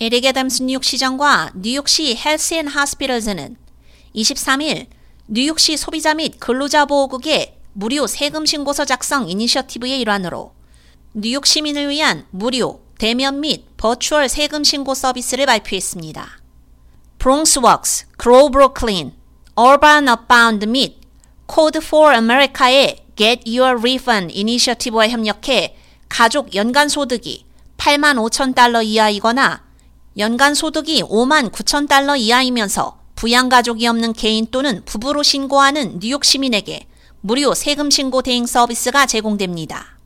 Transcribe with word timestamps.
에릭 0.00 0.26
애덤스 0.26 0.62
뉴욕 0.62 0.84
시장과 0.84 1.50
뉴욕시 1.56 2.16
Health 2.16 2.54
and 2.54 2.68
Hospitals는 2.68 3.56
23일 4.14 4.86
뉴욕시 5.26 5.76
소비자 5.76 6.14
및 6.14 6.38
근로자 6.38 6.84
보호국의 6.84 7.56
무료 7.72 8.06
세금 8.06 8.46
신고서 8.46 8.84
작성 8.84 9.28
이니셔티브의 9.28 9.98
일환으로 9.98 10.52
뉴욕 11.14 11.44
시민을 11.44 11.88
위한 11.88 12.26
무료 12.30 12.80
대면 13.00 13.40
및 13.40 13.64
virtual 13.76 14.28
세금 14.28 14.62
신고 14.62 14.94
서비스를 14.94 15.46
발표했습니다. 15.46 16.28
BronxWorks, 17.18 18.06
Grow 18.16 18.52
Brooklyn, 18.52 19.14
Urban 19.56 20.06
Upbound 20.08 20.64
및 20.64 21.00
Code 21.46 21.78
for 21.78 22.14
America의 22.14 23.04
Get 23.16 23.58
Your 23.58 23.76
Refund 23.80 24.32
이니셔티브와 24.32 25.08
협력해 25.08 25.76
가족 26.08 26.54
연간 26.54 26.88
소득이 26.88 27.44
8만 27.78 28.14
5천 28.14 28.54
달러 28.54 28.80
이하이거나 28.80 29.67
연간 30.18 30.54
소득이 30.54 31.04
5만 31.04 31.52
9천 31.52 31.86
달러 31.86 32.16
이하이면서 32.16 32.98
부양가족이 33.14 33.86
없는 33.86 34.14
개인 34.14 34.48
또는 34.50 34.82
부부로 34.84 35.22
신고하는 35.22 36.00
뉴욕 36.00 36.24
시민에게 36.24 36.88
무료 37.20 37.54
세금 37.54 37.88
신고 37.88 38.20
대행 38.20 38.44
서비스가 38.44 39.06
제공됩니다. 39.06 39.96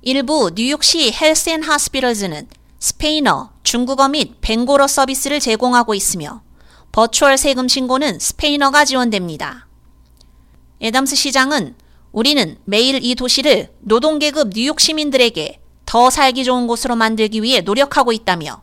일부 0.00 0.50
뉴욕시 0.54 1.12
Health 1.12 1.50
and 1.50 1.62
Hospitals는 1.62 2.48
스페인어, 2.78 3.50
중국어 3.64 4.08
및 4.08 4.40
벵골어 4.40 4.86
서비스를 4.86 5.40
제공하고 5.40 5.94
있으며 5.94 6.40
virtual 6.92 7.36
세금 7.36 7.68
신고는 7.68 8.18
스페인어가 8.18 8.86
지원됩니다. 8.86 9.68
애담스 10.80 11.16
시장은 11.16 11.74
우리는 12.12 12.56
매일 12.64 13.04
이 13.04 13.14
도시를 13.14 13.74
노동계급 13.80 14.52
뉴욕 14.54 14.80
시민들에게 14.80 15.60
더 15.84 16.08
살기 16.08 16.44
좋은 16.44 16.66
곳으로 16.66 16.96
만들기 16.96 17.42
위해 17.42 17.60
노력하고 17.60 18.12
있다며 18.12 18.62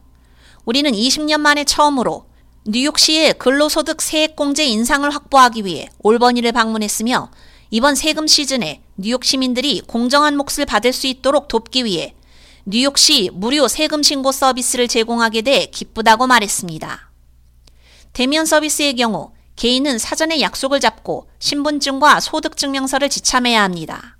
우리는 0.65 0.91
20년 0.91 1.39
만에 1.39 1.63
처음으로 1.63 2.25
뉴욕시의 2.65 3.35
근로소득 3.35 4.01
세액공제 4.01 4.65
인상을 4.65 5.07
확보하기 5.09 5.63
위해 5.65 5.87
올버니를 5.99 6.51
방문했으며 6.51 7.29
이번 7.69 7.93
세금 7.93 8.25
시즌에 8.25 8.81
뉴욕 8.97 9.23
시민들이 9.23 9.81
공정한 9.81 10.35
몫을 10.37 10.65
받을 10.65 10.91
수 10.91 11.05
있도록 11.05 11.47
돕기 11.47 11.85
위해 11.85 12.15
뉴욕시 12.65 13.29
무료 13.33 13.67
세금 13.67 14.01
신고 14.01 14.31
서비스를 14.31 14.87
제공하게 14.87 15.43
돼 15.43 15.65
기쁘다고 15.67 16.25
말했습니다. 16.25 17.11
대면 18.13 18.45
서비스의 18.47 18.95
경우 18.95 19.33
개인은 19.57 19.99
사전에 19.99 20.41
약속을 20.41 20.79
잡고 20.79 21.29
신분증과 21.37 22.19
소득증명서를 22.19 23.09
지참해야 23.09 23.61
합니다. 23.61 24.17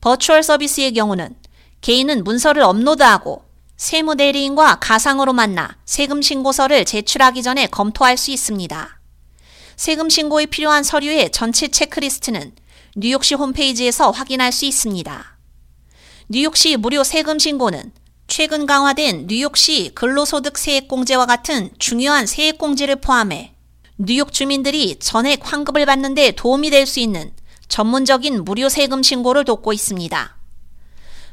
버추얼 0.00 0.44
서비스의 0.44 0.92
경우는 0.92 1.34
개인은 1.80 2.22
문서를 2.22 2.62
업로드하고 2.62 3.47
세무대리인과 3.78 4.80
가상으로 4.80 5.32
만나 5.32 5.76
세금 5.86 6.20
신고서를 6.20 6.84
제출하기 6.84 7.44
전에 7.44 7.68
검토할 7.68 8.16
수 8.16 8.32
있습니다. 8.32 9.00
세금 9.76 10.10
신고에 10.10 10.46
필요한 10.46 10.82
서류의 10.82 11.30
전체 11.30 11.68
체크리스트는 11.68 12.52
뉴욕시 12.96 13.36
홈페이지에서 13.36 14.10
확인할 14.10 14.50
수 14.50 14.64
있습니다. 14.64 15.38
뉴욕시 16.28 16.76
무료 16.76 17.04
세금 17.04 17.38
신고는 17.38 17.92
최근 18.26 18.66
강화된 18.66 19.28
뉴욕시 19.28 19.92
근로소득 19.94 20.58
세액공제와 20.58 21.26
같은 21.26 21.70
중요한 21.78 22.26
세액공제를 22.26 22.96
포함해 22.96 23.54
뉴욕 23.96 24.32
주민들이 24.32 24.96
전액 24.98 25.40
환급을 25.50 25.86
받는 25.86 26.14
데 26.14 26.32
도움이 26.32 26.70
될 26.70 26.84
수 26.84 26.98
있는 26.98 27.32
전문적인 27.68 28.44
무료 28.44 28.68
세금 28.68 29.04
신고를 29.04 29.44
돕고 29.44 29.72
있습니다. 29.72 30.37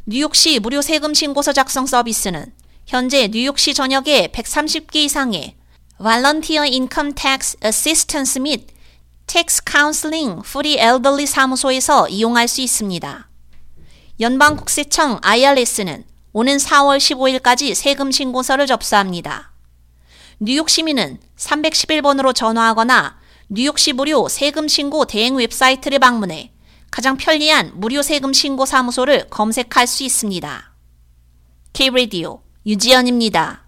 뉴욕시 0.07 0.59
무료 0.59 0.83
세금 0.83 1.15
신고서 1.15 1.51
작성 1.51 1.87
서비스는 1.87 2.53
현재 2.85 3.27
뉴욕시 3.27 3.73
전역에 3.73 4.27
130개 4.27 4.97
이상의 4.97 5.55
Volunteer 5.97 6.61
Income 6.61 7.13
Tax 7.15 7.57
Assistance 7.65 8.39
및 8.39 8.67
Tax 9.25 9.63
Counseling 9.67 10.41
Free 10.45 10.77
Elderly 10.77 11.25
사무소에서 11.25 12.07
이용할 12.07 12.47
수 12.47 12.61
있습니다. 12.61 13.27
연방국세청 14.19 15.21
IRS는 15.23 16.05
오는 16.33 16.57
4월 16.57 16.99
15일까지 16.99 17.73
세금 17.73 18.11
신고서를 18.11 18.67
접수합니다. 18.67 19.53
뉴욕 20.39 20.69
시민은 20.69 21.17
311번으로 21.35 22.35
전화하거나 22.35 23.17
뉴욕시 23.49 23.93
무료 23.93 24.29
세금 24.29 24.67
신고 24.67 25.05
대행 25.05 25.35
웹사이트를 25.35 25.97
방문해 25.97 26.51
가장 26.95 27.17
편리한 27.17 27.73
무료 27.73 28.01
세금 28.01 28.31
신고 28.31 28.65
사무소를 28.65 29.27
검색할 29.29 29.85
수 29.85 30.05
있습니다. 30.05 30.71
K-Radio 31.73 32.41
유지연입니다. 32.65 33.64